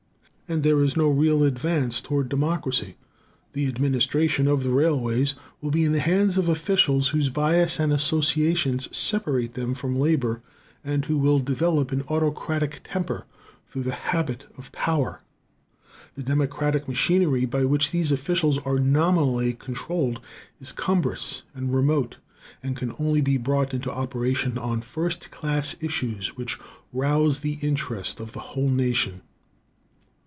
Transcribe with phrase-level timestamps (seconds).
[0.51, 2.97] And there is no real advance toward democracy.
[3.53, 7.93] The administration of the railways will be in the hands of officials whose bias and
[7.93, 10.41] associations separate them from labor,
[10.83, 13.23] and who will develop an autocratic temper
[13.65, 15.21] through the habit of power.
[16.15, 20.19] The democratic machinery by which these officials are nominally controlled
[20.59, 22.17] is cumbrous and remote,
[22.61, 26.59] and can only be brought into operation on first class issues which
[26.91, 29.21] rouse the interest of the whole nation.